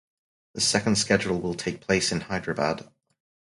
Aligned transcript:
The 0.55 0.61
second 0.61 0.97
schedule 0.97 1.39
will 1.39 1.53
take 1.53 1.79
place 1.81 2.11
in 2.11 2.21
Hyderabad. 2.21 2.89